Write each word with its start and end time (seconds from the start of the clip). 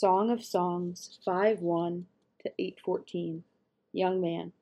Song 0.00 0.30
of 0.30 0.42
Songs 0.42 1.18
5 1.26 1.60
1 1.60 2.06
to 2.42 2.52
814. 2.58 3.44
Young 3.92 4.18
Man. 4.18 4.52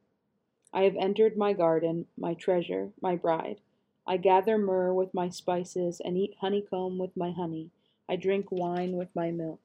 I 0.73 0.83
have 0.83 0.97
entered 0.97 1.37
my 1.37 1.53
garden, 1.53 2.07
my 2.17 2.35
treasure, 2.35 2.91
my 3.01 3.15
bride. 3.15 3.61
I 4.05 4.17
gather 4.17 4.59
myrrh 4.59 4.93
with 4.93 5.15
my 5.15 5.29
spices 5.29 6.03
and 6.05 6.19
eat 6.19 6.35
honeycomb 6.41 6.99
with 6.99 7.17
my 7.17 7.31
honey. 7.31 7.71
I 8.09 8.17
drink 8.17 8.51
wine 8.51 8.97
with 8.97 9.15
my 9.15 9.31
milk. 9.31 9.61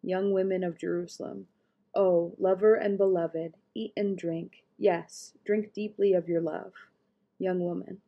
Young 0.00 0.30
women 0.30 0.62
of 0.62 0.78
Jerusalem. 0.78 1.48
Oh, 1.92 2.36
lover 2.38 2.76
and 2.76 2.96
beloved, 2.96 3.54
eat 3.74 3.92
and 3.96 4.16
drink. 4.16 4.62
Yes, 4.78 5.32
drink 5.44 5.72
deeply 5.72 6.12
of 6.12 6.28
your 6.28 6.40
love. 6.40 6.70
Young 7.36 7.58
woman. 7.58 8.00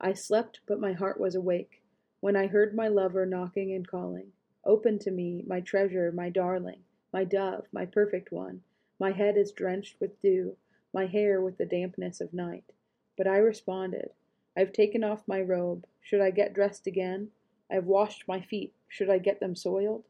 I 0.00 0.14
slept, 0.14 0.60
but 0.66 0.80
my 0.80 0.94
heart 0.94 1.20
was 1.20 1.34
awake 1.34 1.82
when 2.20 2.34
I 2.34 2.46
heard 2.46 2.74
my 2.74 2.88
lover 2.88 3.26
knocking 3.26 3.74
and 3.74 3.86
calling. 3.86 4.32
Open 4.66 4.98
to 4.98 5.12
me, 5.12 5.44
my 5.46 5.60
treasure, 5.60 6.10
my 6.10 6.28
darling, 6.28 6.80
my 7.12 7.22
dove, 7.22 7.68
my 7.70 7.86
perfect 7.86 8.32
one. 8.32 8.62
My 8.98 9.12
head 9.12 9.36
is 9.36 9.52
drenched 9.52 10.00
with 10.00 10.20
dew, 10.20 10.56
my 10.92 11.06
hair 11.06 11.40
with 11.40 11.56
the 11.56 11.64
dampness 11.64 12.20
of 12.20 12.34
night. 12.34 12.72
But 13.16 13.28
I 13.28 13.36
responded, 13.36 14.10
I 14.56 14.60
have 14.60 14.72
taken 14.72 15.04
off 15.04 15.28
my 15.28 15.40
robe. 15.40 15.86
Should 16.00 16.20
I 16.20 16.32
get 16.32 16.52
dressed 16.52 16.88
again? 16.88 17.30
I 17.70 17.74
have 17.74 17.86
washed 17.86 18.26
my 18.26 18.40
feet. 18.40 18.74
Should 18.88 19.08
I 19.08 19.18
get 19.18 19.38
them 19.38 19.54
soiled? 19.54 20.02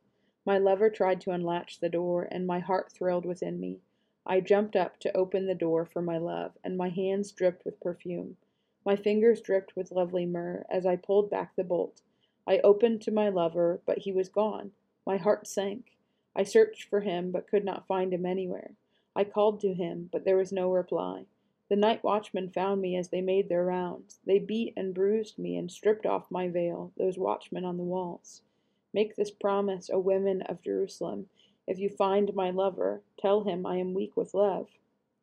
My 0.46 0.56
lover 0.56 0.88
tried 0.88 1.20
to 1.22 1.32
unlatch 1.32 1.80
the 1.80 1.90
door, 1.90 2.26
and 2.30 2.46
my 2.46 2.60
heart 2.60 2.92
thrilled 2.92 3.26
within 3.26 3.60
me. 3.60 3.80
I 4.24 4.40
jumped 4.40 4.74
up 4.74 4.98
to 5.00 5.14
open 5.14 5.46
the 5.46 5.54
door 5.54 5.84
for 5.84 6.00
my 6.00 6.16
love, 6.16 6.56
and 6.64 6.78
my 6.78 6.88
hands 6.88 7.30
dripped 7.30 7.66
with 7.66 7.78
perfume. 7.80 8.38
My 8.86 8.96
fingers 8.96 9.42
dripped 9.42 9.76
with 9.76 9.92
lovely 9.92 10.24
myrrh 10.24 10.64
as 10.70 10.86
I 10.86 10.96
pulled 10.96 11.28
back 11.28 11.54
the 11.56 11.62
bolt. 11.62 12.00
I 12.46 12.58
opened 12.58 13.02
to 13.02 13.10
my 13.10 13.28
lover, 13.28 13.80
but 13.86 13.98
he 13.98 14.12
was 14.12 14.28
gone. 14.28 14.72
My 15.06 15.16
heart 15.16 15.46
sank. 15.46 15.96
I 16.34 16.44
searched 16.44 16.84
for 16.84 17.00
him, 17.00 17.32
but 17.32 17.48
could 17.48 17.64
not 17.64 17.86
find 17.86 18.12
him 18.12 18.24
anywhere. 18.24 18.72
I 19.16 19.24
called 19.24 19.60
to 19.60 19.74
him, 19.74 20.10
but 20.12 20.24
there 20.24 20.36
was 20.36 20.52
no 20.52 20.70
reply. 20.70 21.26
The 21.68 21.76
night 21.76 22.04
watchmen 22.04 22.50
found 22.50 22.80
me 22.80 22.96
as 22.96 23.08
they 23.08 23.20
made 23.20 23.48
their 23.48 23.64
rounds. 23.64 24.20
They 24.24 24.38
beat 24.38 24.74
and 24.76 24.94
bruised 24.94 25.38
me 25.38 25.56
and 25.56 25.70
stripped 25.70 26.06
off 26.06 26.30
my 26.30 26.48
veil, 26.48 26.92
those 26.96 27.18
watchmen 27.18 27.64
on 27.64 27.76
the 27.76 27.82
walls. 27.82 28.42
Make 28.92 29.16
this 29.16 29.30
promise, 29.30 29.90
O 29.92 29.98
women 29.98 30.42
of 30.42 30.62
Jerusalem. 30.62 31.28
If 31.66 31.80
you 31.80 31.88
find 31.88 32.32
my 32.34 32.50
lover, 32.50 33.02
tell 33.18 33.42
him 33.42 33.66
I 33.66 33.78
am 33.78 33.94
weak 33.94 34.16
with 34.16 34.34
love. 34.34 34.68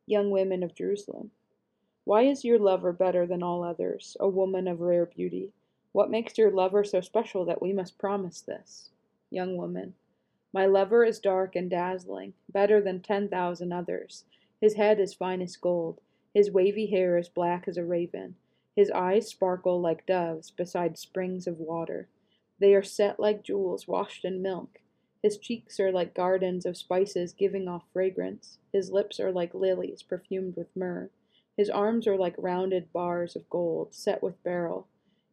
Young 0.06 0.32
women 0.32 0.64
of 0.64 0.76
Jerusalem. 0.76 1.32
Why 2.04 2.24
is 2.24 2.44
your 2.44 2.60
lover 2.60 2.92
better 2.92 3.26
than 3.26 3.42
all 3.42 3.64
others, 3.64 4.18
a 4.20 4.28
woman 4.28 4.68
of 4.68 4.82
rare 4.82 5.06
beauty? 5.06 5.54
What 5.94 6.10
makes 6.10 6.40
your 6.40 6.50
lover 6.50 6.84
so 6.84 7.02
special 7.02 7.46
that 7.46 7.62
we 7.62 7.72
must 7.72 8.00
promise 8.00 8.42
this? 8.42 8.90
Young 9.30 9.58
woman. 9.58 9.94
My 10.52 10.66
lover 10.66 11.06
is 11.06 11.20
dark 11.20 11.56
and 11.56 11.70
dazzling, 11.70 12.34
better 12.52 12.82
than 12.82 13.00
ten 13.00 13.30
thousand 13.30 13.72
others. 13.72 14.26
His 14.60 14.74
head 14.74 15.00
is 15.00 15.14
finest 15.14 15.62
gold. 15.62 16.02
His 16.34 16.50
wavy 16.50 16.88
hair 16.88 17.20
is 17.20 17.30
black 17.30 17.68
as 17.68 17.78
a 17.78 17.86
raven. 17.86 18.36
His 18.76 18.90
eyes 18.90 19.28
sparkle 19.28 19.80
like 19.80 20.08
doves 20.08 20.50
beside 20.50 20.98
springs 20.98 21.46
of 21.46 21.60
water. 21.60 22.08
They 22.60 22.74
are 22.74 22.82
set 22.82 23.20
like 23.20 23.44
jewels 23.44 23.88
washed 23.88 24.26
in 24.26 24.42
milk. 24.42 24.80
His 25.22 25.38
cheeks 25.38 25.80
are 25.80 25.92
like 25.92 26.16
gardens 26.16 26.66
of 26.66 26.76
spices 26.76 27.34
giving 27.34 27.68
off 27.68 27.84
fragrance. 27.94 28.58
His 28.72 28.92
lips 28.92 29.20
are 29.20 29.32
like 29.32 29.54
lilies 29.54 30.02
perfumed 30.02 30.56
with 30.56 30.76
myrrh. 30.76 31.12
His 31.56 31.70
arms 31.70 32.08
are 32.08 32.18
like 32.18 32.34
rounded 32.40 32.92
bars 32.92 33.36
of 33.36 33.48
gold 33.48 33.94
set 33.94 34.24
with 34.24 34.44
beryl. 34.44 34.88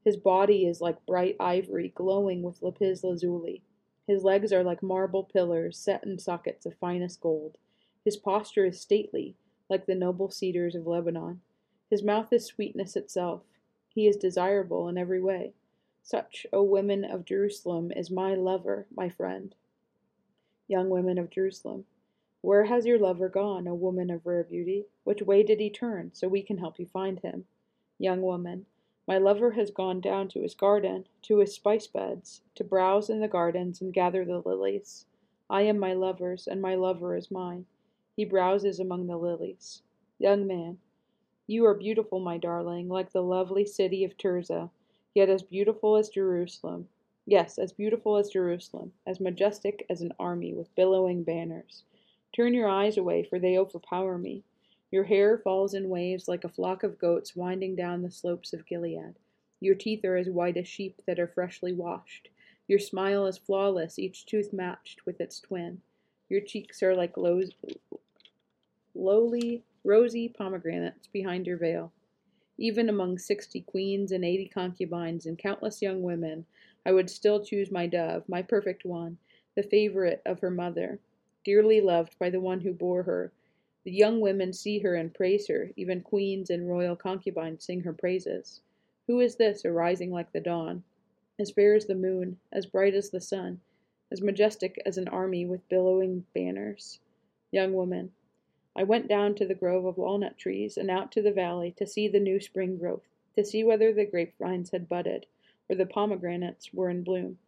His 0.04 0.16
body 0.16 0.66
is 0.66 0.80
like 0.80 1.04
bright 1.06 1.36
ivory 1.38 1.92
glowing 1.94 2.42
with 2.42 2.62
lapis 2.62 3.04
lazuli. 3.04 3.62
His 4.06 4.24
legs 4.24 4.52
are 4.52 4.64
like 4.64 4.82
marble 4.82 5.24
pillars 5.24 5.78
set 5.78 6.04
in 6.04 6.18
sockets 6.18 6.66
of 6.66 6.74
finest 6.76 7.20
gold. 7.20 7.58
His 8.04 8.16
posture 8.16 8.66
is 8.66 8.80
stately, 8.80 9.36
like 9.68 9.86
the 9.86 9.94
noble 9.94 10.30
cedars 10.30 10.74
of 10.74 10.86
Lebanon. 10.86 11.42
His 11.90 12.02
mouth 12.02 12.32
is 12.32 12.46
sweetness 12.46 12.96
itself. 12.96 13.42
He 13.88 14.06
is 14.06 14.16
desirable 14.16 14.88
in 14.88 14.96
every 14.96 15.20
way. 15.20 15.52
Such, 16.02 16.46
O 16.52 16.62
women 16.62 17.04
of 17.04 17.24
Jerusalem, 17.24 17.92
is 17.92 18.10
my 18.10 18.34
lover, 18.34 18.86
my 18.90 19.10
friend. 19.10 19.54
Young 20.66 20.88
women 20.88 21.18
of 21.18 21.30
Jerusalem, 21.30 21.84
where 22.42 22.64
has 22.64 22.86
your 22.86 22.98
lover 22.98 23.28
gone, 23.28 23.68
O 23.68 23.74
woman 23.74 24.08
of 24.08 24.24
rare 24.24 24.44
beauty? 24.44 24.86
Which 25.04 25.20
way 25.20 25.42
did 25.42 25.60
he 25.60 25.68
turn, 25.68 26.12
so 26.14 26.26
we 26.26 26.42
can 26.42 26.56
help 26.56 26.78
you 26.78 26.86
find 26.86 27.20
him? 27.20 27.44
Young 27.98 28.22
woman, 28.22 28.64
my 29.10 29.18
lover 29.18 29.50
has 29.50 29.72
gone 29.72 30.00
down 30.00 30.28
to 30.28 30.40
his 30.40 30.54
garden, 30.54 31.04
to 31.20 31.38
his 31.38 31.52
spice 31.52 31.88
beds, 31.88 32.42
to 32.54 32.62
browse 32.62 33.10
in 33.10 33.18
the 33.18 33.26
gardens 33.26 33.80
and 33.80 33.92
gather 33.92 34.24
the 34.24 34.38
lilies. 34.38 35.04
I 35.50 35.62
am 35.62 35.80
my 35.80 35.94
lover's, 35.94 36.46
and 36.46 36.62
my 36.62 36.76
lover 36.76 37.16
is 37.16 37.28
mine. 37.28 37.66
He 38.14 38.24
browses 38.24 38.78
among 38.78 39.08
the 39.08 39.16
lilies. 39.16 39.82
Young 40.20 40.46
man, 40.46 40.78
you 41.48 41.66
are 41.66 41.74
beautiful, 41.74 42.20
my 42.20 42.38
darling, 42.38 42.88
like 42.88 43.10
the 43.10 43.20
lovely 43.20 43.66
city 43.66 44.04
of 44.04 44.16
Tirzah, 44.16 44.70
yet 45.12 45.28
as 45.28 45.42
beautiful 45.42 45.96
as 45.96 46.08
Jerusalem. 46.08 46.86
Yes, 47.26 47.58
as 47.58 47.72
beautiful 47.72 48.16
as 48.16 48.30
Jerusalem, 48.30 48.92
as 49.08 49.18
majestic 49.18 49.84
as 49.90 50.02
an 50.02 50.12
army 50.20 50.54
with 50.54 50.72
billowing 50.76 51.24
banners. 51.24 51.82
Turn 52.32 52.54
your 52.54 52.68
eyes 52.68 52.96
away, 52.96 53.24
for 53.24 53.40
they 53.40 53.58
overpower 53.58 54.18
me. 54.18 54.44
Your 54.90 55.04
hair 55.04 55.38
falls 55.38 55.74
in 55.74 55.88
waves 55.88 56.26
like 56.26 56.44
a 56.44 56.48
flock 56.48 56.82
of 56.82 56.98
goats 56.98 57.36
winding 57.36 57.76
down 57.76 58.02
the 58.02 58.10
slopes 58.10 58.52
of 58.52 58.66
Gilead. 58.66 59.14
Your 59.60 59.74
teeth 59.74 60.04
are 60.04 60.16
as 60.16 60.28
white 60.28 60.56
as 60.56 60.66
sheep 60.66 61.02
that 61.06 61.20
are 61.20 61.28
freshly 61.28 61.72
washed. 61.72 62.28
Your 62.66 62.78
smile 62.78 63.26
is 63.26 63.38
flawless, 63.38 63.98
each 63.98 64.26
tooth 64.26 64.52
matched 64.52 65.06
with 65.06 65.20
its 65.20 65.38
twin. 65.38 65.80
Your 66.28 66.40
cheeks 66.40 66.82
are 66.82 66.94
like 66.94 67.16
lo- 67.16 67.42
lowly, 68.94 69.62
rosy 69.84 70.28
pomegranates 70.28 71.06
behind 71.08 71.46
your 71.46 71.56
veil. 71.56 71.92
Even 72.58 72.88
among 72.88 73.18
sixty 73.18 73.60
queens 73.60 74.12
and 74.12 74.24
eighty 74.24 74.46
concubines 74.46 75.26
and 75.26 75.38
countless 75.38 75.80
young 75.80 76.02
women, 76.02 76.46
I 76.84 76.92
would 76.92 77.10
still 77.10 77.44
choose 77.44 77.70
my 77.70 77.86
dove, 77.86 78.28
my 78.28 78.42
perfect 78.42 78.84
one, 78.84 79.18
the 79.56 79.62
favorite 79.62 80.22
of 80.26 80.40
her 80.40 80.50
mother, 80.50 80.98
dearly 81.44 81.80
loved 81.80 82.16
by 82.18 82.30
the 82.30 82.40
one 82.40 82.60
who 82.60 82.72
bore 82.72 83.02
her, 83.04 83.32
the 83.90 83.96
young 83.96 84.20
women 84.20 84.52
see 84.52 84.78
her 84.78 84.94
and 84.94 85.12
praise 85.12 85.48
her, 85.48 85.72
even 85.74 86.00
queens 86.00 86.48
and 86.48 86.68
royal 86.68 86.94
concubines 86.94 87.64
sing 87.64 87.80
her 87.80 87.92
praises. 87.92 88.60
Who 89.08 89.18
is 89.18 89.34
this 89.34 89.64
arising 89.64 90.12
like 90.12 90.30
the 90.30 90.38
dawn, 90.38 90.84
as 91.40 91.50
fair 91.50 91.74
as 91.74 91.86
the 91.86 91.96
moon, 91.96 92.38
as 92.52 92.66
bright 92.66 92.94
as 92.94 93.10
the 93.10 93.20
sun, 93.20 93.60
as 94.12 94.22
majestic 94.22 94.80
as 94.86 94.96
an 94.96 95.08
army 95.08 95.44
with 95.44 95.68
billowing 95.68 96.24
banners? 96.36 97.00
Young 97.50 97.72
woman, 97.72 98.12
I 98.76 98.84
went 98.84 99.08
down 99.08 99.34
to 99.34 99.44
the 99.44 99.56
grove 99.56 99.84
of 99.84 99.98
walnut 99.98 100.38
trees 100.38 100.76
and 100.76 100.88
out 100.88 101.10
to 101.10 101.20
the 101.20 101.32
valley 101.32 101.72
to 101.76 101.84
see 101.84 102.06
the 102.06 102.20
new 102.20 102.38
spring 102.38 102.76
growth, 102.76 103.08
to 103.34 103.44
see 103.44 103.64
whether 103.64 103.92
the 103.92 104.06
grapevines 104.06 104.70
had 104.70 104.88
budded 104.88 105.26
or 105.68 105.74
the 105.74 105.84
pomegranates 105.84 106.72
were 106.72 106.90
in 106.90 107.02
bloom. 107.02 107.38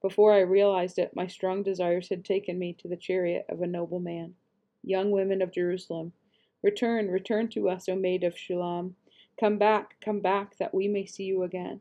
Before 0.00 0.32
I 0.32 0.40
realized 0.40 0.98
it, 0.98 1.14
my 1.14 1.28
strong 1.28 1.62
desires 1.62 2.08
had 2.08 2.24
taken 2.24 2.58
me 2.58 2.72
to 2.80 2.88
the 2.88 2.96
chariot 2.96 3.46
of 3.48 3.62
a 3.62 3.68
noble 3.68 4.00
man 4.00 4.34
young 4.82 5.10
women 5.10 5.42
of 5.42 5.52
Jerusalem. 5.52 6.12
Return, 6.62 7.08
return 7.08 7.48
to 7.48 7.68
us, 7.68 7.88
O 7.88 7.96
maid 7.96 8.24
of 8.24 8.34
Shulam. 8.34 8.94
Come 9.38 9.58
back, 9.58 9.96
come 10.00 10.20
back, 10.20 10.56
that 10.58 10.74
we 10.74 10.88
may 10.88 11.06
see 11.06 11.24
you 11.24 11.42
again. 11.42 11.80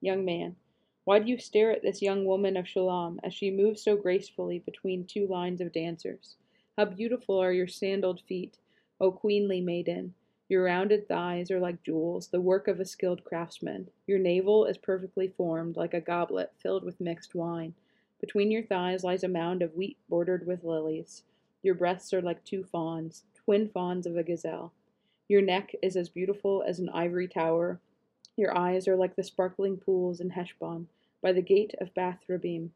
Young 0.00 0.24
man, 0.24 0.56
why 1.04 1.18
do 1.18 1.28
you 1.28 1.38
stare 1.38 1.72
at 1.72 1.82
this 1.82 2.02
young 2.02 2.24
woman 2.24 2.56
of 2.56 2.66
Shulam 2.66 3.18
as 3.24 3.34
she 3.34 3.50
moves 3.50 3.82
so 3.82 3.96
gracefully 3.96 4.58
between 4.58 5.04
two 5.04 5.26
lines 5.26 5.60
of 5.60 5.72
dancers? 5.72 6.36
How 6.76 6.84
beautiful 6.84 7.38
are 7.38 7.52
your 7.52 7.68
sandaled 7.68 8.20
feet, 8.20 8.58
O 9.00 9.10
queenly 9.10 9.60
maiden! 9.60 10.14
Your 10.48 10.64
rounded 10.64 11.08
thighs 11.08 11.50
are 11.50 11.60
like 11.60 11.82
jewels, 11.82 12.28
the 12.28 12.40
work 12.40 12.68
of 12.68 12.78
a 12.78 12.84
skilled 12.84 13.24
craftsman. 13.24 13.88
Your 14.06 14.18
navel 14.18 14.66
is 14.66 14.76
perfectly 14.76 15.28
formed, 15.28 15.76
like 15.76 15.94
a 15.94 16.00
goblet 16.00 16.52
filled 16.58 16.84
with 16.84 17.00
mixed 17.00 17.34
wine. 17.34 17.74
Between 18.20 18.50
your 18.50 18.62
thighs 18.62 19.02
lies 19.02 19.24
a 19.24 19.28
mound 19.28 19.62
of 19.62 19.74
wheat 19.74 19.98
bordered 20.08 20.46
with 20.46 20.62
lilies. 20.62 21.24
Your 21.62 21.74
breasts 21.74 22.12
are 22.12 22.22
like 22.22 22.44
two 22.44 22.64
fawns, 22.64 23.22
twin 23.34 23.68
fawns 23.68 24.06
of 24.06 24.16
a 24.16 24.22
gazelle. 24.22 24.72
Your 25.28 25.42
neck 25.42 25.74
is 25.82 25.96
as 25.96 26.08
beautiful 26.08 26.64
as 26.66 26.78
an 26.78 26.88
ivory 26.88 27.28
tower. 27.28 27.80
Your 28.36 28.56
eyes 28.56 28.88
are 28.88 28.96
like 28.96 29.14
the 29.14 29.22
sparkling 29.22 29.76
pools 29.76 30.20
in 30.20 30.30
Heshbon, 30.30 30.88
by 31.20 31.32
the 31.32 31.42
gate 31.42 31.74
of 31.80 31.94
Bath 31.94 32.24
Rabbim. 32.28 32.70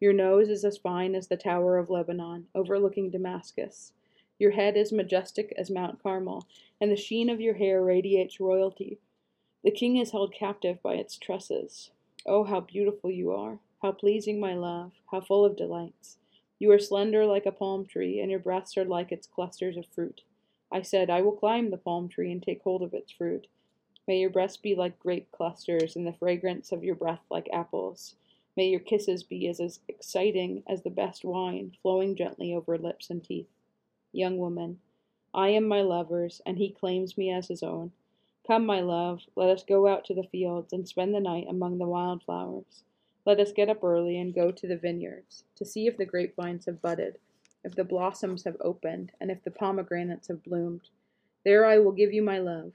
Your 0.00 0.12
nose 0.12 0.48
is 0.48 0.64
as 0.64 0.78
fine 0.78 1.16
as 1.16 1.26
the 1.26 1.36
tower 1.36 1.76
of 1.78 1.90
Lebanon, 1.90 2.46
overlooking 2.54 3.10
Damascus. 3.10 3.92
Your 4.38 4.52
head 4.52 4.76
is 4.76 4.92
majestic 4.92 5.52
as 5.56 5.70
Mount 5.70 6.00
Carmel, 6.00 6.46
and 6.80 6.92
the 6.92 6.96
sheen 6.96 7.28
of 7.28 7.40
your 7.40 7.54
hair 7.54 7.82
radiates 7.82 8.38
royalty. 8.38 8.98
The 9.64 9.72
king 9.72 9.96
is 9.96 10.12
held 10.12 10.32
captive 10.32 10.80
by 10.80 10.94
its 10.94 11.16
tresses. 11.16 11.90
Oh, 12.24 12.44
how 12.44 12.60
beautiful 12.60 13.10
you 13.10 13.32
are! 13.32 13.58
How 13.82 13.90
pleasing, 13.90 14.38
my 14.38 14.54
love! 14.54 14.92
How 15.10 15.20
full 15.20 15.44
of 15.44 15.56
delights! 15.56 16.18
You 16.58 16.72
are 16.72 16.78
slender 16.78 17.24
like 17.24 17.46
a 17.46 17.52
palm 17.52 17.86
tree, 17.86 18.20
and 18.20 18.30
your 18.30 18.40
breasts 18.40 18.76
are 18.76 18.84
like 18.84 19.12
its 19.12 19.26
clusters 19.26 19.76
of 19.76 19.86
fruit. 19.86 20.22
I 20.72 20.82
said, 20.82 21.08
I 21.08 21.22
will 21.22 21.32
climb 21.32 21.70
the 21.70 21.76
palm 21.76 22.08
tree 22.08 22.32
and 22.32 22.42
take 22.42 22.62
hold 22.62 22.82
of 22.82 22.94
its 22.94 23.12
fruit. 23.12 23.46
May 24.06 24.18
your 24.18 24.30
breasts 24.30 24.56
be 24.56 24.74
like 24.74 24.98
grape 24.98 25.30
clusters, 25.30 25.94
and 25.94 26.06
the 26.06 26.12
fragrance 26.12 26.72
of 26.72 26.82
your 26.82 26.94
breath 26.94 27.22
like 27.30 27.48
apples. 27.52 28.16
May 28.56 28.68
your 28.68 28.80
kisses 28.80 29.22
be 29.22 29.46
as, 29.46 29.60
as 29.60 29.80
exciting 29.86 30.64
as 30.66 30.82
the 30.82 30.90
best 30.90 31.24
wine, 31.24 31.76
flowing 31.80 32.16
gently 32.16 32.52
over 32.52 32.76
lips 32.76 33.08
and 33.08 33.22
teeth. 33.22 33.48
Young 34.12 34.38
woman, 34.38 34.80
I 35.32 35.50
am 35.50 35.68
my 35.68 35.82
lover's, 35.82 36.40
and 36.44 36.58
he 36.58 36.70
claims 36.70 37.16
me 37.16 37.30
as 37.30 37.46
his 37.46 37.62
own. 37.62 37.92
Come, 38.46 38.66
my 38.66 38.80
love, 38.80 39.20
let 39.36 39.50
us 39.50 39.62
go 39.62 39.86
out 39.86 40.06
to 40.06 40.14
the 40.14 40.24
fields 40.24 40.72
and 40.72 40.88
spend 40.88 41.14
the 41.14 41.20
night 41.20 41.46
among 41.48 41.78
the 41.78 41.86
wild 41.86 42.22
flowers. 42.24 42.82
Let 43.28 43.40
us 43.40 43.52
get 43.52 43.68
up 43.68 43.84
early 43.84 44.18
and 44.18 44.32
go 44.32 44.50
to 44.50 44.66
the 44.66 44.78
vineyards 44.78 45.44
to 45.56 45.66
see 45.66 45.86
if 45.86 45.98
the 45.98 46.06
grapevines 46.06 46.64
have 46.64 46.80
budded, 46.80 47.18
if 47.62 47.74
the 47.74 47.84
blossoms 47.84 48.44
have 48.44 48.56
opened, 48.62 49.12
and 49.20 49.30
if 49.30 49.44
the 49.44 49.50
pomegranates 49.50 50.28
have 50.28 50.42
bloomed. 50.42 50.88
There 51.44 51.66
I 51.66 51.78
will 51.78 51.92
give 51.92 52.10
you 52.10 52.22
my 52.22 52.38
love. 52.38 52.72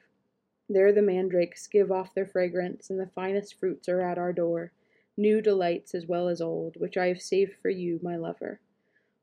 There 0.69 0.93
the 0.93 1.01
mandrakes 1.01 1.65
give 1.65 1.91
off 1.91 2.13
their 2.13 2.27
fragrance, 2.27 2.91
and 2.91 2.99
the 2.99 3.09
finest 3.15 3.59
fruits 3.59 3.89
are 3.89 4.01
at 4.01 4.19
our 4.19 4.31
door 4.31 4.71
new 5.17 5.41
delights 5.41 5.95
as 5.95 6.05
well 6.05 6.27
as 6.27 6.39
old, 6.39 6.75
which 6.77 6.97
I 6.97 7.07
have 7.07 7.19
saved 7.19 7.55
for 7.59 7.69
you, 7.69 7.99
my 8.03 8.15
lover. 8.15 8.59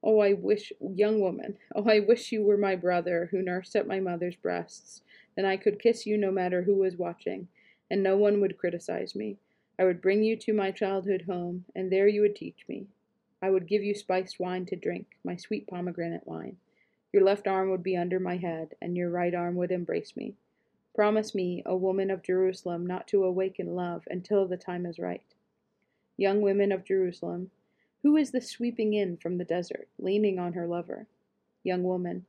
Oh, 0.02 0.18
I 0.18 0.32
wish, 0.32 0.72
young 0.80 1.20
woman, 1.20 1.58
oh, 1.76 1.88
I 1.88 2.00
wish 2.00 2.32
you 2.32 2.42
were 2.42 2.58
my 2.58 2.74
brother 2.74 3.28
who 3.30 3.40
nursed 3.40 3.76
at 3.76 3.86
my 3.86 4.00
mother's 4.00 4.34
breasts. 4.34 5.02
Then 5.36 5.44
I 5.44 5.56
could 5.56 5.78
kiss 5.78 6.06
you 6.06 6.16
no 6.16 6.32
matter 6.32 6.64
who 6.64 6.74
was 6.74 6.96
watching, 6.96 7.46
and 7.88 8.02
no 8.02 8.16
one 8.16 8.40
would 8.40 8.58
criticize 8.58 9.14
me. 9.14 9.38
I 9.80 9.84
would 9.84 10.00
bring 10.00 10.22
you 10.22 10.36
to 10.36 10.52
my 10.52 10.70
childhood 10.70 11.22
home, 11.22 11.64
and 11.74 11.90
there 11.90 12.06
you 12.06 12.20
would 12.20 12.36
teach 12.36 12.64
me. 12.68 12.86
I 13.42 13.50
would 13.50 13.66
give 13.66 13.82
you 13.82 13.94
spiced 13.94 14.38
wine 14.38 14.66
to 14.66 14.76
drink, 14.76 15.06
my 15.24 15.34
sweet 15.34 15.66
pomegranate 15.66 16.26
wine. 16.26 16.58
Your 17.12 17.24
left 17.24 17.48
arm 17.48 17.70
would 17.70 17.82
be 17.82 17.96
under 17.96 18.20
my 18.20 18.36
head, 18.36 18.76
and 18.80 18.96
your 18.96 19.10
right 19.10 19.34
arm 19.34 19.56
would 19.56 19.72
embrace 19.72 20.14
me. 20.14 20.36
Promise 20.94 21.34
me, 21.34 21.62
O 21.66 21.74
woman 21.74 22.10
of 22.10 22.22
Jerusalem, 22.22 22.86
not 22.86 23.08
to 23.08 23.24
awaken 23.24 23.74
love 23.74 24.06
until 24.08 24.46
the 24.46 24.56
time 24.56 24.86
is 24.86 25.00
right 25.00 25.24
young 26.20 26.42
women 26.42 26.70
of 26.70 26.84
Jerusalem, 26.84 27.50
who 28.02 28.14
is 28.14 28.30
this 28.30 28.50
sweeping 28.50 28.92
in 28.92 29.16
from 29.16 29.38
the 29.38 29.44
desert, 29.44 29.88
leaning 29.98 30.38
on 30.38 30.52
her 30.52 30.66
lover? 30.66 31.06
Young 31.64 31.82
woman, 31.82 32.26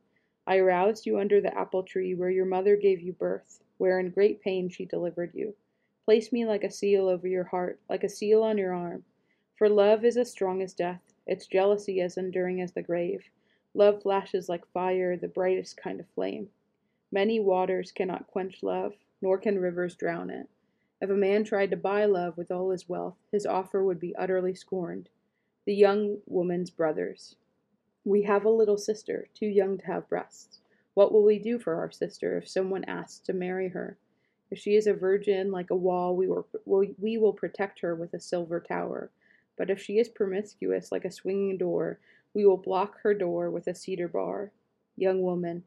I 0.48 0.59
aroused 0.59 1.06
you 1.06 1.19
under 1.19 1.42
the 1.42 1.53
apple 1.57 1.83
tree 1.83 2.15
where 2.15 2.30
your 2.30 2.45
mother 2.45 2.77
gave 2.77 3.01
you 3.01 3.12
birth, 3.12 3.59
where 3.77 4.00
in 4.00 4.09
great 4.09 4.42
pain 4.42 4.69
she 4.69 4.86
delivered 4.86 5.31
you. 5.33 5.53
Place 6.11 6.33
me 6.33 6.45
like 6.45 6.65
a 6.65 6.69
seal 6.69 7.07
over 7.07 7.25
your 7.25 7.45
heart, 7.45 7.79
like 7.89 8.03
a 8.03 8.09
seal 8.09 8.43
on 8.43 8.57
your 8.57 8.73
arm. 8.73 9.05
For 9.55 9.69
love 9.69 10.03
is 10.03 10.17
as 10.17 10.29
strong 10.29 10.61
as 10.61 10.73
death, 10.73 10.99
its 11.25 11.47
jealousy 11.47 12.01
as 12.01 12.17
enduring 12.17 12.59
as 12.59 12.73
the 12.73 12.81
grave. 12.81 13.29
Love 13.73 14.01
flashes 14.01 14.49
like 14.49 14.67
fire, 14.73 15.15
the 15.15 15.29
brightest 15.29 15.77
kind 15.77 16.01
of 16.01 16.09
flame. 16.09 16.49
Many 17.13 17.39
waters 17.39 17.93
cannot 17.93 18.27
quench 18.27 18.61
love, 18.61 18.95
nor 19.21 19.37
can 19.37 19.57
rivers 19.57 19.95
drown 19.95 20.29
it. 20.29 20.49
If 20.99 21.09
a 21.09 21.13
man 21.13 21.45
tried 21.45 21.71
to 21.71 21.77
buy 21.77 22.03
love 22.03 22.35
with 22.35 22.51
all 22.51 22.71
his 22.71 22.89
wealth, 22.89 23.15
his 23.31 23.45
offer 23.45 23.81
would 23.81 24.01
be 24.01 24.13
utterly 24.17 24.53
scorned. 24.53 25.07
The 25.65 25.73
young 25.73 26.17
woman's 26.25 26.71
brothers. 26.71 27.37
We 28.03 28.23
have 28.23 28.43
a 28.43 28.49
little 28.49 28.77
sister, 28.77 29.29
too 29.33 29.47
young 29.47 29.77
to 29.77 29.85
have 29.85 30.09
breasts. 30.09 30.59
What 30.93 31.13
will 31.13 31.23
we 31.23 31.39
do 31.39 31.57
for 31.57 31.75
our 31.75 31.89
sister 31.89 32.37
if 32.37 32.49
someone 32.49 32.83
asks 32.83 33.19
to 33.27 33.31
marry 33.31 33.69
her? 33.69 33.97
If 34.51 34.59
she 34.59 34.75
is 34.75 34.86
a 34.86 34.94
virgin 34.94 35.51
like 35.51 35.69
a 35.69 35.75
wall, 35.75 36.15
we 36.15 36.27
will, 36.27 36.45
we 36.65 37.18
will 37.18 37.33
protect 37.33 37.80
her 37.80 37.95
with 37.95 38.13
a 38.13 38.19
silver 38.19 38.59
tower. 38.59 39.09
But 39.57 39.69
if 39.69 39.81
she 39.81 39.98
is 39.98 40.09
promiscuous 40.09 40.92
like 40.92 41.06
a 41.06 41.12
swinging 41.12 41.57
door, 41.57 42.00
we 42.33 42.45
will 42.45 42.57
block 42.57 43.00
her 43.01 43.13
door 43.13 43.50
with 43.50 43.68
a 43.68 43.74
cedar 43.74 44.07
bar. 44.07 44.51
Young 44.98 45.21
woman, 45.21 45.63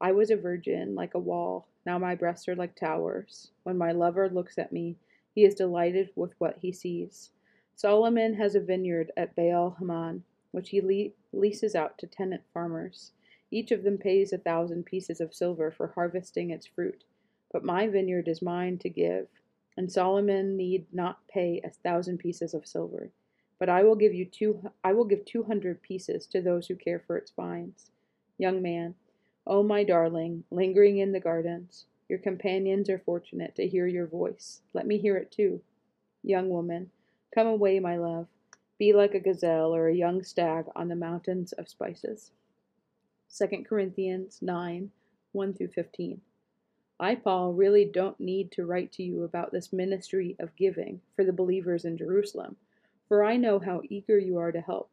I 0.00 0.12
was 0.12 0.30
a 0.30 0.36
virgin 0.36 0.94
like 0.94 1.14
a 1.14 1.18
wall, 1.18 1.66
now 1.84 1.98
my 1.98 2.14
breasts 2.14 2.46
are 2.48 2.54
like 2.54 2.76
towers. 2.76 3.50
When 3.62 3.78
my 3.78 3.92
lover 3.92 4.28
looks 4.28 4.58
at 4.58 4.72
me, 4.72 4.96
he 5.34 5.44
is 5.44 5.54
delighted 5.54 6.10
with 6.14 6.34
what 6.38 6.58
he 6.58 6.70
sees. 6.70 7.30
Solomon 7.74 8.34
has 8.34 8.54
a 8.54 8.60
vineyard 8.60 9.10
at 9.16 9.34
Baal 9.34 9.70
Hamon, 9.78 10.22
which 10.50 10.68
he 10.68 10.80
le- 10.80 11.38
leases 11.38 11.74
out 11.74 11.96
to 11.98 12.06
tenant 12.06 12.42
farmers. 12.52 13.12
Each 13.50 13.70
of 13.70 13.84
them 13.84 13.96
pays 13.96 14.32
a 14.32 14.38
thousand 14.38 14.84
pieces 14.84 15.20
of 15.20 15.34
silver 15.34 15.70
for 15.70 15.86
harvesting 15.88 16.50
its 16.50 16.66
fruit. 16.66 17.04
But 17.52 17.64
my 17.64 17.88
vineyard 17.88 18.28
is 18.28 18.42
mine 18.42 18.78
to 18.78 18.88
give, 18.88 19.28
and 19.76 19.90
Solomon 19.90 20.56
need 20.56 20.86
not 20.92 21.26
pay 21.28 21.60
a 21.64 21.70
thousand 21.70 22.18
pieces 22.18 22.54
of 22.54 22.66
silver. 22.66 23.10
But 23.58 23.68
I 23.68 23.82
will 23.82 23.96
give 23.96 24.14
you 24.14 24.24
two 24.24 24.70
I 24.84 24.92
will 24.92 25.04
give 25.04 25.24
two 25.24 25.44
hundred 25.44 25.82
pieces 25.82 26.26
to 26.26 26.40
those 26.40 26.66
who 26.66 26.76
care 26.76 26.98
for 26.98 27.16
its 27.16 27.30
vines. 27.30 27.90
Young 28.38 28.62
man, 28.62 28.94
Oh, 29.50 29.62
my 29.62 29.82
darling, 29.82 30.44
lingering 30.50 30.98
in 30.98 31.12
the 31.12 31.20
gardens, 31.20 31.86
your 32.06 32.18
companions 32.18 32.90
are 32.90 32.98
fortunate 32.98 33.54
to 33.56 33.66
hear 33.66 33.86
your 33.86 34.06
voice. 34.06 34.60
Let 34.74 34.86
me 34.86 34.98
hear 34.98 35.16
it 35.16 35.30
too. 35.30 35.62
Young 36.22 36.50
woman, 36.50 36.90
come 37.34 37.46
away, 37.46 37.80
my 37.80 37.96
love. 37.96 38.26
Be 38.78 38.92
like 38.92 39.14
a 39.14 39.20
gazelle 39.20 39.74
or 39.74 39.88
a 39.88 39.94
young 39.94 40.22
stag 40.22 40.66
on 40.76 40.88
the 40.88 40.96
mountains 40.96 41.52
of 41.52 41.66
spices. 41.66 42.30
2 43.34 43.64
Corinthians 43.66 44.42
9 44.42 44.90
1 45.32 45.54
through 45.54 45.68
15. 45.68 46.20
I, 47.00 47.14
Paul, 47.14 47.52
really 47.52 47.84
don't 47.84 48.18
need 48.18 48.50
to 48.52 48.66
write 48.66 48.90
to 48.92 49.04
you 49.04 49.22
about 49.22 49.52
this 49.52 49.72
ministry 49.72 50.34
of 50.40 50.56
giving 50.56 51.00
for 51.14 51.24
the 51.24 51.32
believers 51.32 51.84
in 51.84 51.96
Jerusalem, 51.96 52.56
for 53.06 53.22
I 53.22 53.36
know 53.36 53.60
how 53.60 53.82
eager 53.88 54.18
you 54.18 54.36
are 54.38 54.50
to 54.50 54.60
help. 54.60 54.90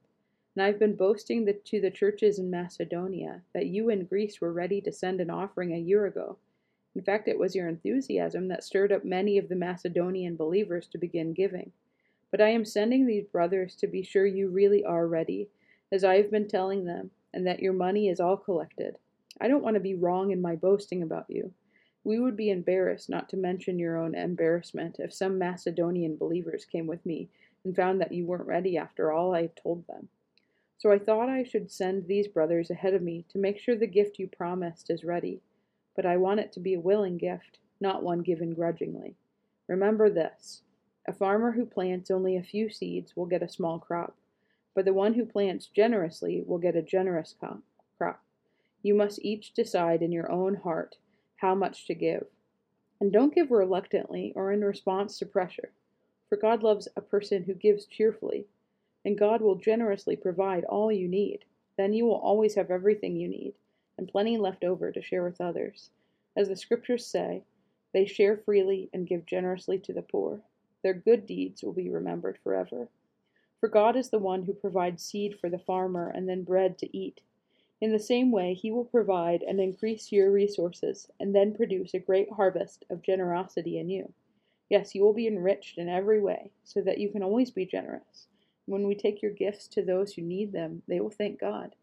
And 0.55 0.63
I've 0.63 0.77
been 0.77 0.95
boasting 0.95 1.45
the, 1.45 1.53
to 1.53 1.81
the 1.81 1.89
churches 1.89 2.37
in 2.37 2.51
Macedonia 2.51 3.41
that 3.53 3.65
you 3.65 3.89
in 3.89 4.05
Greece 4.05 4.39
were 4.39 4.53
ready 4.53 4.81
to 4.81 4.91
send 4.91 5.19
an 5.19 5.31
offering 5.31 5.73
a 5.73 5.79
year 5.79 6.05
ago. 6.05 6.37
In 6.95 7.01
fact, 7.01 7.27
it 7.27 7.39
was 7.39 7.55
your 7.55 7.67
enthusiasm 7.67 8.47
that 8.49 8.63
stirred 8.63 8.91
up 8.91 9.03
many 9.03 9.39
of 9.39 9.49
the 9.49 9.55
Macedonian 9.55 10.35
believers 10.35 10.87
to 10.89 10.99
begin 10.99 11.33
giving. 11.33 11.71
But 12.29 12.39
I 12.39 12.49
am 12.49 12.65
sending 12.65 13.05
these 13.07 13.25
brothers 13.25 13.75
to 13.77 13.87
be 13.87 14.03
sure 14.03 14.27
you 14.27 14.47
really 14.49 14.85
are 14.85 15.07
ready, 15.07 15.49
as 15.91 16.03
I 16.03 16.17
have 16.17 16.29
been 16.29 16.47
telling 16.47 16.85
them, 16.85 17.09
and 17.33 17.47
that 17.47 17.61
your 17.61 17.73
money 17.73 18.09
is 18.09 18.19
all 18.19 18.37
collected. 18.37 18.97
I 19.41 19.47
don't 19.47 19.63
want 19.63 19.73
to 19.73 19.81
be 19.81 19.95
wrong 19.95 20.31
in 20.31 20.41
my 20.41 20.55
boasting 20.55 21.01
about 21.01 21.25
you. 21.29 21.51
We 22.05 22.19
would 22.19 22.37
be 22.37 22.51
embarrassed, 22.51 23.09
not 23.09 23.27
to 23.29 23.37
mention 23.37 23.79
your 23.79 23.97
own 23.97 24.13
embarrassment, 24.13 24.97
if 24.99 25.11
some 25.11 25.39
Macedonian 25.39 26.15
believers 26.17 26.63
came 26.63 26.85
with 26.85 27.03
me 27.03 27.29
and 27.63 27.75
found 27.75 27.99
that 27.99 28.11
you 28.11 28.27
weren't 28.27 28.45
ready 28.45 28.77
after 28.77 29.11
all 29.11 29.33
I 29.33 29.41
had 29.41 29.55
told 29.55 29.87
them. 29.87 30.09
So 30.77 30.91
I 30.91 30.99
thought 30.99 31.29
I 31.29 31.43
should 31.43 31.71
send 31.71 32.05
these 32.05 32.27
brothers 32.27 32.69
ahead 32.69 32.93
of 32.93 33.01
me 33.01 33.25
to 33.29 33.39
make 33.39 33.57
sure 33.57 33.75
the 33.75 33.87
gift 33.87 34.19
you 34.19 34.27
promised 34.27 34.91
is 34.91 35.03
ready. 35.03 35.41
But 35.95 36.05
I 36.05 36.17
want 36.17 36.41
it 36.41 36.51
to 36.53 36.59
be 36.59 36.75
a 36.75 36.79
willing 36.79 37.17
gift, 37.17 37.57
not 37.81 38.03
one 38.03 38.19
given 38.19 38.53
grudgingly. 38.53 39.15
Remember 39.67 40.07
this 40.07 40.61
a 41.07 41.13
farmer 41.13 41.53
who 41.53 41.65
plants 41.65 42.11
only 42.11 42.37
a 42.37 42.43
few 42.43 42.69
seeds 42.69 43.15
will 43.15 43.25
get 43.25 43.41
a 43.41 43.49
small 43.49 43.79
crop, 43.79 44.15
but 44.75 44.85
the 44.85 44.93
one 44.93 45.15
who 45.15 45.25
plants 45.25 45.65
generously 45.65 46.43
will 46.45 46.59
get 46.59 46.75
a 46.75 46.83
generous 46.83 47.33
crop. 47.97 48.23
You 48.83 48.93
must 48.93 49.25
each 49.25 49.53
decide 49.53 50.03
in 50.03 50.11
your 50.11 50.31
own 50.31 50.53
heart 50.57 50.97
how 51.37 51.55
much 51.55 51.85
to 51.87 51.93
give. 51.93 52.25
And 52.99 53.11
don't 53.11 53.35
give 53.35 53.51
reluctantly 53.51 54.33
or 54.35 54.51
in 54.51 54.63
response 54.63 55.17
to 55.19 55.25
pressure, 55.25 55.71
for 56.29 56.37
God 56.37 56.63
loves 56.63 56.87
a 56.95 57.01
person 57.01 57.43
who 57.43 57.53
gives 57.53 57.85
cheerfully 57.85 58.47
and 59.05 59.17
God 59.17 59.39
will 59.39 59.55
generously 59.55 60.15
provide 60.15 60.65
all 60.65 60.91
you 60.91 61.07
need. 61.07 61.45
Then 61.77 61.93
you 61.93 62.05
will 62.05 62.15
always 62.15 62.55
have 62.55 62.71
everything 62.71 63.15
you 63.15 63.27
need, 63.27 63.53
and 63.97 64.07
plenty 64.07 64.37
left 64.37 64.63
over 64.63 64.91
to 64.91 65.01
share 65.01 65.23
with 65.23 65.39
others. 65.39 65.91
As 66.35 66.49
the 66.49 66.55
scriptures 66.55 67.05
say, 67.05 67.43
they 67.93 68.05
share 68.05 68.35
freely 68.35 68.89
and 68.91 69.07
give 69.07 69.25
generously 69.25 69.77
to 69.79 69.93
the 69.93 70.01
poor. 70.01 70.41
Their 70.81 70.93
good 70.93 71.25
deeds 71.25 71.63
will 71.63 71.71
be 71.71 71.89
remembered 71.89 72.39
forever. 72.43 72.89
For 73.59 73.69
God 73.69 73.95
is 73.95 74.09
the 74.09 74.19
one 74.19 74.43
who 74.43 74.53
provides 74.53 75.03
seed 75.03 75.37
for 75.39 75.49
the 75.49 75.59
farmer 75.59 76.09
and 76.09 76.27
then 76.27 76.43
bread 76.43 76.77
to 76.79 76.97
eat. 76.97 77.21
In 77.81 77.91
the 77.91 77.99
same 77.99 78.31
way, 78.31 78.53
He 78.53 78.71
will 78.71 78.85
provide 78.85 79.43
and 79.43 79.59
increase 79.59 80.11
your 80.11 80.31
resources 80.31 81.09
and 81.19 81.35
then 81.35 81.55
produce 81.55 81.93
a 81.93 81.99
great 81.99 82.31
harvest 82.31 82.85
of 82.89 83.01
generosity 83.01 83.77
in 83.77 83.89
you. 83.89 84.13
Yes, 84.69 84.95
you 84.95 85.03
will 85.03 85.13
be 85.13 85.27
enriched 85.27 85.77
in 85.77 85.89
every 85.89 86.19
way, 86.19 86.51
so 86.63 86.81
that 86.81 86.97
you 86.97 87.09
can 87.09 87.21
always 87.21 87.51
be 87.51 87.65
generous. 87.65 88.27
When 88.65 88.87
we 88.87 88.95
take 88.95 89.21
your 89.21 89.31
gifts 89.31 89.67
to 89.69 89.83
those 89.83 90.13
who 90.13 90.21
need 90.21 90.53
them, 90.53 90.81
they 90.87 90.99
will 90.99 91.11
thank 91.11 91.39
God. 91.39 91.75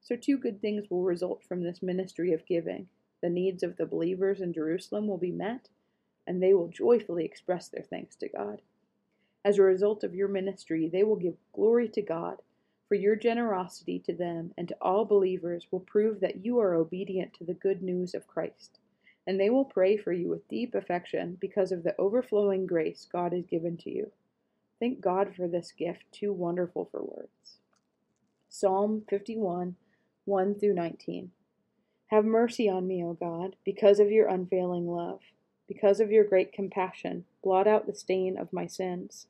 So, 0.00 0.16
two 0.16 0.38
good 0.38 0.60
things 0.60 0.88
will 0.88 1.02
result 1.02 1.44
from 1.44 1.62
this 1.62 1.82
ministry 1.82 2.32
of 2.32 2.46
giving. 2.46 2.88
The 3.20 3.28
needs 3.28 3.62
of 3.62 3.76
the 3.76 3.86
believers 3.86 4.40
in 4.40 4.52
Jerusalem 4.52 5.06
will 5.06 5.18
be 5.18 5.30
met, 5.30 5.68
and 6.26 6.42
they 6.42 6.54
will 6.54 6.68
joyfully 6.68 7.24
express 7.24 7.68
their 7.68 7.84
thanks 7.84 8.16
to 8.16 8.28
God. 8.28 8.62
As 9.44 9.58
a 9.58 9.62
result 9.62 10.02
of 10.02 10.14
your 10.14 10.28
ministry, 10.28 10.88
they 10.88 11.04
will 11.04 11.16
give 11.16 11.34
glory 11.52 11.88
to 11.88 12.02
God, 12.02 12.42
for 12.92 12.96
your 12.96 13.16
generosity 13.16 13.98
to 13.98 14.12
them 14.12 14.52
and 14.58 14.68
to 14.68 14.76
all 14.82 15.06
believers 15.06 15.66
will 15.70 15.80
prove 15.80 16.20
that 16.20 16.44
you 16.44 16.58
are 16.58 16.74
obedient 16.74 17.32
to 17.32 17.42
the 17.42 17.54
good 17.54 17.82
news 17.82 18.12
of 18.12 18.26
Christ. 18.26 18.80
And 19.26 19.40
they 19.40 19.48
will 19.48 19.64
pray 19.64 19.96
for 19.96 20.12
you 20.12 20.28
with 20.28 20.46
deep 20.46 20.74
affection 20.74 21.38
because 21.40 21.72
of 21.72 21.84
the 21.84 21.98
overflowing 21.98 22.66
grace 22.66 23.08
God 23.10 23.32
has 23.32 23.46
given 23.46 23.78
to 23.78 23.90
you. 23.90 24.12
Thank 24.78 25.00
God 25.00 25.34
for 25.34 25.48
this 25.48 25.72
gift, 25.72 26.04
too 26.12 26.34
wonderful 26.34 26.86
for 26.90 27.00
words. 27.00 27.60
Psalm 28.50 29.04
51, 29.08 29.76
1 30.26 30.54
through 30.56 30.74
19. 30.74 31.30
Have 32.08 32.26
mercy 32.26 32.68
on 32.68 32.86
me, 32.86 33.02
O 33.02 33.14
God, 33.14 33.56
because 33.64 34.00
of 34.00 34.10
your 34.10 34.28
unfailing 34.28 34.86
love. 34.86 35.20
Because 35.66 35.98
of 35.98 36.10
your 36.10 36.24
great 36.24 36.52
compassion, 36.52 37.24
blot 37.42 37.66
out 37.66 37.86
the 37.86 37.94
stain 37.94 38.36
of 38.36 38.52
my 38.52 38.66
sins. 38.66 39.28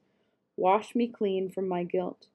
Wash 0.57 0.97
me 0.97 1.07
clean 1.07 1.49
from 1.49 1.69
my 1.69 1.85
guilt. 1.85 2.27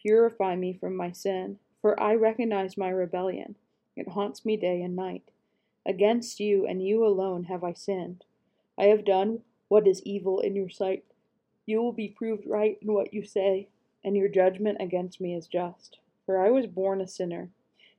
Purify 0.00 0.54
me 0.54 0.72
from 0.72 0.94
my 0.94 1.10
sin, 1.10 1.58
for 1.82 2.00
I 2.00 2.14
recognize 2.14 2.76
my 2.76 2.88
rebellion. 2.88 3.56
It 3.96 4.10
haunts 4.10 4.44
me 4.44 4.56
day 4.56 4.80
and 4.80 4.94
night. 4.94 5.30
Against 5.84 6.38
you 6.38 6.66
and 6.66 6.86
you 6.86 7.04
alone 7.04 7.44
have 7.44 7.64
I 7.64 7.72
sinned. 7.72 8.24
I 8.78 8.84
have 8.84 9.04
done 9.04 9.40
what 9.66 9.88
is 9.88 10.02
evil 10.04 10.38
in 10.38 10.54
your 10.54 10.68
sight. 10.68 11.04
You 11.66 11.82
will 11.82 11.92
be 11.92 12.08
proved 12.08 12.46
right 12.46 12.78
in 12.80 12.92
what 12.92 13.12
you 13.12 13.24
say, 13.24 13.68
and 14.04 14.16
your 14.16 14.28
judgment 14.28 14.78
against 14.80 15.20
me 15.20 15.34
is 15.34 15.48
just. 15.48 15.98
For 16.24 16.38
I 16.38 16.50
was 16.50 16.66
born 16.66 17.00
a 17.00 17.08
sinner. 17.08 17.50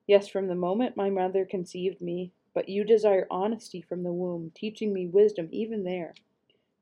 Yes, 0.08 0.27
from 0.29 0.48
the 0.48 0.56
moment 0.56 0.96
my 0.96 1.10
mother 1.10 1.46
conceived 1.46 2.00
me, 2.00 2.32
but 2.53 2.70
you 2.70 2.86
desire 2.86 3.27
honesty 3.29 3.82
from 3.82 4.03
the 4.03 4.13
womb, 4.13 4.51
teaching 4.56 4.94
me 4.94 5.06
wisdom 5.06 5.50
even 5.51 5.84
there. 5.84 6.13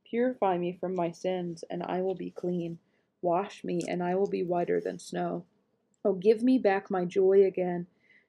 Purify 0.07 0.57
me 0.57 0.77
from 0.79 0.93
my 0.95 1.11
sins, 1.11 1.63
and 1.69 1.81
I 1.83 2.01
will 2.01 2.15
be 2.15 2.29
clean. 2.29 2.77
Wash 3.21 3.63
me, 3.63 3.81
and 3.87 4.03
I 4.03 4.15
will 4.15 4.27
be 4.27 4.43
whiter 4.43 4.79
than 4.79 4.99
snow. 4.99 5.45
Oh, 6.05 6.13
give 6.13 6.43
me 6.43 6.57
back 6.57 6.91
my 6.91 7.05
joy 7.05 7.43
again. 7.43 7.87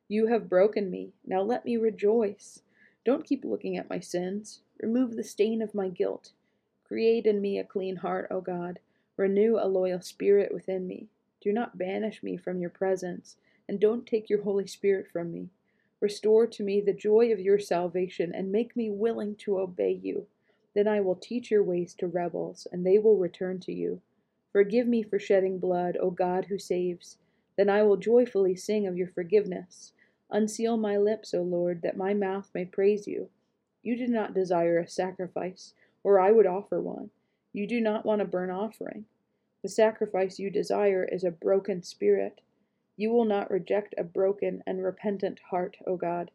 You 0.09 0.29
have 0.29 0.49
broken 0.49 0.91
me. 0.91 1.13
Now 1.27 1.43
let 1.43 1.65
me 1.65 1.77
rejoice. 1.77 2.63
Don't 3.05 3.27
keep 3.27 3.45
looking 3.45 3.77
at 3.77 3.91
my 3.91 4.01
sins. 4.01 4.61
Remove 4.81 5.17
the 5.17 5.25
stain 5.25 5.61
of 5.61 5.75
my 5.75 5.89
guilt. 5.89 6.33
Create 6.85 7.27
in 7.27 7.41
me 7.41 7.59
a 7.59 7.65
clean 7.65 7.97
heart, 7.97 8.29
O 8.31 8.41
God. 8.41 8.79
Renew 9.17 9.59
a 9.59 9.69
loyal 9.69 10.01
spirit 10.01 10.53
within 10.53 10.87
me. 10.87 11.09
Do 11.41 11.53
not 11.53 11.77
banish 11.77 12.23
me 12.23 12.37
from 12.37 12.59
your 12.61 12.71
presence, 12.71 13.37
and 13.69 13.79
don't 13.79 14.07
take 14.07 14.31
your 14.31 14.43
Holy 14.43 14.67
Spirit 14.67 15.07
from 15.13 15.31
me. 15.31 15.51
Restore 16.01 16.47
to 16.47 16.63
me 16.63 16.81
the 16.81 16.93
joy 16.93 17.31
of 17.33 17.41
your 17.41 17.59
salvation, 17.59 18.35
and 18.35 18.51
make 18.51 18.75
me 18.75 18.91
willing 18.91 19.35
to 19.37 19.59
obey 19.59 19.93
you. 19.93 20.27
Then 20.75 20.89
I 20.89 21.01
will 21.01 21.17
teach 21.17 21.51
your 21.51 21.63
ways 21.63 21.95
to 21.95 22.07
rebels, 22.07 22.67
and 22.73 22.87
they 22.87 22.99
will 22.99 23.17
return 23.17 23.61
to 23.61 23.73
you. 23.73 24.01
Forgive 24.53 24.87
me 24.87 25.03
for 25.03 25.19
shedding 25.19 25.59
blood, 25.59 25.97
O 26.01 26.11
God 26.11 26.47
who 26.47 26.59
saves. 26.59 27.19
Then 27.57 27.69
I 27.69 27.83
will 27.83 27.97
joyfully 27.97 28.57
sing 28.57 28.87
of 28.87 28.97
your 28.97 29.09
forgiveness. 29.09 29.93
Unseal 30.31 30.77
my 30.77 30.97
lips, 30.97 31.35
O 31.35 31.43
Lord, 31.43 31.83
that 31.83 31.97
my 31.97 32.15
mouth 32.15 32.51
may 32.55 32.65
praise 32.65 33.07
you. 33.07 33.31
You 33.83 33.97
do 33.97 34.07
not 34.07 34.35
desire 34.35 34.79
a 34.79 34.89
sacrifice, 34.89 35.75
or 36.03 36.21
I 36.21 36.33
would 36.33 36.47
offer 36.47 36.81
one. 36.81 37.11
You 37.53 37.67
do 37.67 37.81
not 37.81 38.05
want 38.05 38.23
a 38.23 38.27
burnt 38.27 38.53
offering. 38.53 39.07
The 39.63 39.69
sacrifice 39.69 40.39
you 40.39 40.51
desire 40.51 41.05
is 41.05 41.25
a 41.25 41.31
broken 41.31 41.83
spirit. 41.83 42.41
You 42.97 43.11
will 43.11 43.25
not 43.25 43.51
reject 43.51 43.95
a 43.99 44.05
broken 44.05 44.63
and 44.67 44.83
repentant 44.83 45.41
heart, 45.51 45.77
O 45.87 45.97
God. 45.97 46.31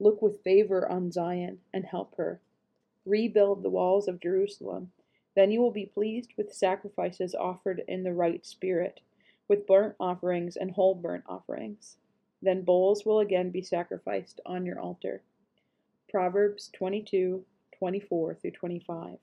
Look 0.00 0.22
with 0.22 0.42
favor 0.42 0.88
on 0.88 1.12
Zion 1.12 1.60
and 1.72 1.84
help 1.84 2.16
her 2.16 2.40
rebuild 3.04 3.62
the 3.62 3.70
walls 3.70 4.08
of 4.08 4.20
Jerusalem. 4.20 4.90
Then 5.34 5.50
you 5.50 5.60
will 5.60 5.72
be 5.72 5.86
pleased 5.86 6.32
with 6.36 6.54
sacrifices 6.54 7.34
offered 7.34 7.82
in 7.88 8.02
the 8.02 8.12
right 8.12 8.44
spirit, 8.46 9.00
with 9.48 9.66
burnt 9.66 9.96
offerings 9.98 10.56
and 10.56 10.70
whole 10.70 10.94
burnt 10.94 11.24
offerings. 11.26 11.96
Then 12.40 12.62
bulls 12.62 13.04
will 13.04 13.20
again 13.20 13.50
be 13.50 13.62
sacrificed 13.62 14.40
on 14.46 14.64
your 14.64 14.78
altar. 14.80 15.22
Proverbs 16.08 16.70
22 16.74 17.44
24 17.78 18.34
through 18.34 18.50
25. 18.52 19.18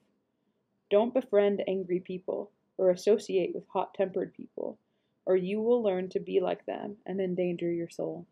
Don't 0.90 1.14
befriend 1.14 1.64
angry 1.66 2.00
people 2.00 2.50
or 2.76 2.90
associate 2.90 3.54
with 3.54 3.66
hot 3.68 3.94
tempered 3.94 4.34
people, 4.34 4.78
or 5.24 5.36
you 5.36 5.62
will 5.62 5.82
learn 5.82 6.08
to 6.10 6.20
be 6.20 6.40
like 6.40 6.66
them 6.66 6.96
and 7.06 7.20
endanger 7.20 7.72
your 7.72 7.88
soul. 7.88 8.26